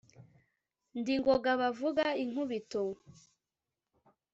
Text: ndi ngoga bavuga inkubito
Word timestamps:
ndi 0.99 1.13
ngoga 1.21 1.51
bavuga 1.61 2.05
inkubito 2.23 2.81